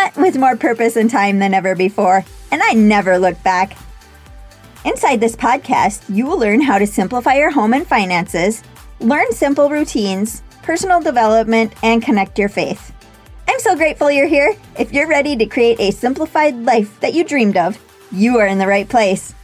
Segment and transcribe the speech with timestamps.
[0.00, 3.76] But with more purpose and time than ever before, and I never looked back.
[4.84, 8.62] Inside this podcast, you will learn how to simplify your home and finances,
[9.00, 12.92] learn simple routines, personal development, and connect your faith.
[13.48, 14.54] I'm so grateful you're here.
[14.78, 17.76] If you're ready to create a simplified life that you dreamed of,
[18.12, 19.34] you are in the right place.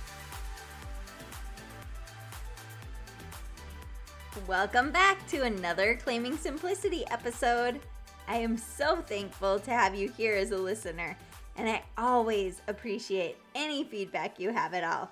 [4.46, 7.80] Welcome back to another Claiming Simplicity episode.
[8.26, 11.16] I am so thankful to have you here as a listener,
[11.56, 15.10] and I always appreciate any feedback you have at all.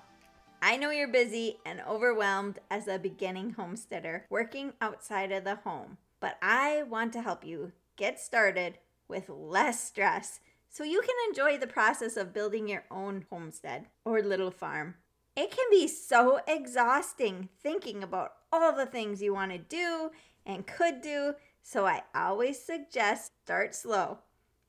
[0.63, 5.97] I know you're busy and overwhelmed as a beginning homesteader working outside of the home,
[6.19, 11.59] but I want to help you get started with less stress so you can enjoy
[11.59, 14.95] the process of building your own homestead or little farm.
[15.35, 20.09] It can be so exhausting thinking about all the things you want to do
[20.45, 24.19] and could do, so I always suggest start slow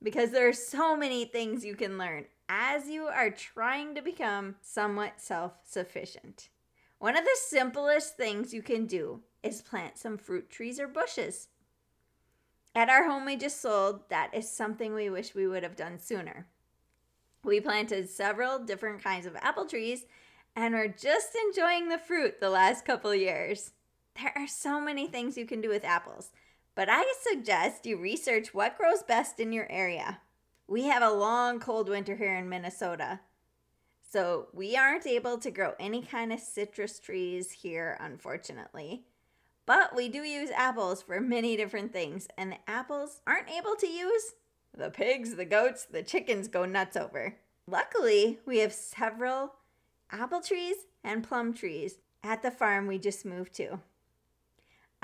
[0.03, 4.55] because there are so many things you can learn as you are trying to become
[4.63, 6.49] somewhat self sufficient.
[6.99, 11.49] One of the simplest things you can do is plant some fruit trees or bushes.
[12.75, 15.99] At our home we just sold, that is something we wish we would have done
[15.99, 16.47] sooner.
[17.43, 20.07] We planted several different kinds of apple trees
[20.57, 23.73] and we're just enjoying the fruit the last couple years.
[24.21, 26.31] There are so many things you can do with apples,
[26.75, 30.21] but I suggest you research what grows best in your area.
[30.67, 33.21] We have a long cold winter here in Minnesota,
[34.11, 39.05] so we aren't able to grow any kind of citrus trees here, unfortunately.
[39.67, 43.87] But we do use apples for many different things, and the apples aren't able to
[43.87, 44.35] use,
[44.77, 47.37] the pigs, the goats, the chickens go nuts over.
[47.67, 49.55] Luckily, we have several
[50.11, 53.81] apple trees and plum trees at the farm we just moved to.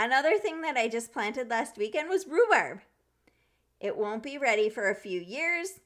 [0.02, 2.80] Another thing that I just planted last weekend was rhubarb.
[3.80, 5.80] It won't be ready for a few years,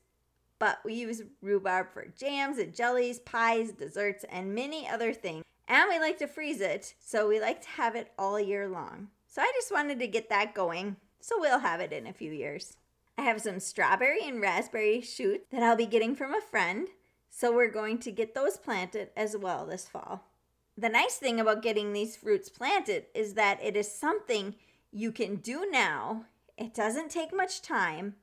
[0.60, 5.42] but we use rhubarb for jams and jellies, pies, desserts, and many other things.
[5.66, 9.08] And we like to freeze it, so we like to have it all year long.
[9.26, 12.31] So I just wanted to get that going, so we'll have it in a few
[12.31, 12.76] years.
[13.19, 16.86] I have some strawberry and raspberry shoots that I'll be getting from a friend,
[17.31, 20.22] so we're going to get those planted as well this fall.
[20.76, 24.56] The nice thing about getting these fruits planted is that it is something
[24.90, 26.24] you can do now.
[26.58, 28.16] It doesn't take much time,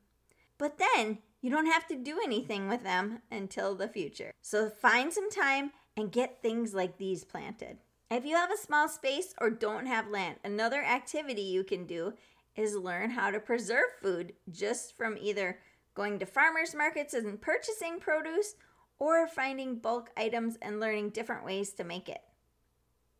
[0.57, 4.33] but then you don't have to do anything with them until the future.
[4.41, 7.77] So find some time and get things like these planted.
[8.09, 12.13] If you have a small space or don't have land, another activity you can do
[12.57, 15.59] is learn how to preserve food just from either
[15.93, 18.55] going to farmers markets and purchasing produce
[18.99, 22.21] or finding bulk items and learning different ways to make it.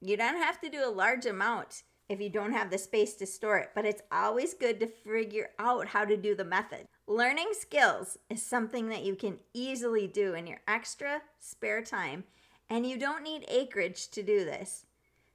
[0.04, 3.28] You don't have to do a large amount if you don't have the space to
[3.28, 6.88] store it, but it's always good to figure out how to do the method.
[7.08, 12.24] Learning skills is something that you can easily do in your extra spare time
[12.68, 14.88] and you don't need acreage to do this.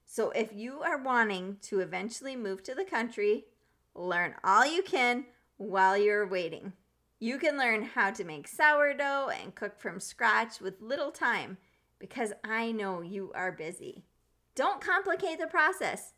[0.04, 3.44] So if you are wanting to eventually move to the country,
[3.94, 5.26] learn all you can
[5.58, 6.72] while you're waiting.
[7.20, 11.56] You can learn how to make sourdough and cook from scratch with little time
[12.00, 14.02] because I know you are busy.
[14.56, 16.14] Don't complicate the process.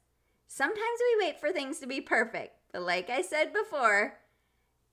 [0.47, 4.15] Sometimes we wait for things to be perfect, but like I said before,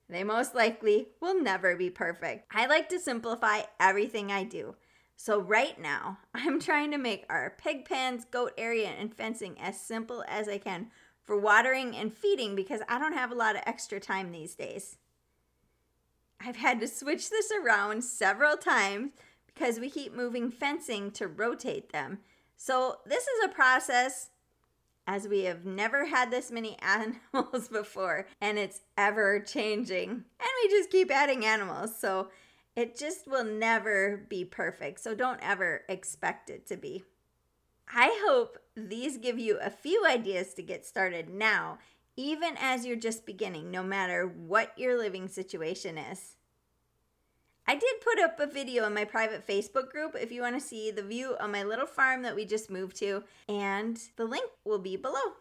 [0.08, 2.46] they most likely will never be perfect.
[2.52, 4.74] I like to simplify everything I do.
[5.16, 9.80] So, right now, I'm trying to make our pig pens, goat area, and fencing as
[9.80, 10.90] simple as I can
[11.22, 14.98] for watering and feeding because I don't have a lot of extra time these days.
[16.40, 19.12] I've had to switch this around several times
[19.46, 22.18] because we keep moving fencing to rotate them.
[22.56, 24.30] So, this is a process
[25.06, 30.10] as we have never had this many animals before and it's ever changing.
[30.10, 31.98] And we just keep adding animals.
[31.98, 32.28] So,
[32.76, 37.04] it just will never be perfect, so don't ever expect it to be.
[37.88, 41.78] I hope these give you a few ideas to get started now,
[42.16, 46.35] even as you're just beginning, no matter what your living situation is.
[47.68, 50.66] I did put up a video in my private Facebook group if you want to
[50.66, 54.48] see the view of my little farm that we just moved to, and the link
[54.64, 55.34] will be below.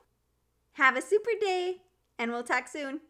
[0.74, 1.77] Have a super day,
[2.18, 3.01] and we'll talk soon.